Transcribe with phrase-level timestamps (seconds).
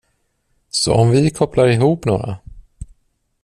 [0.69, 2.37] Så om vi kopplar ihop några.